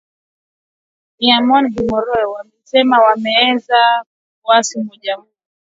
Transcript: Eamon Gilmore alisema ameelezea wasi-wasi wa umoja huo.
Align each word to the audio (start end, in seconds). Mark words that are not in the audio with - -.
Eamon 1.23 1.63
Gilmore 1.71 2.15
alisema 2.39 2.97
ameelezea 3.13 4.05
wasi-wasi 4.43 4.77
wa 4.77 4.81
umoja 4.83 5.15
huo. 5.15 5.27